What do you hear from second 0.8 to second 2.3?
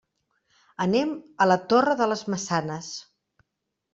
Anem a la Torre de les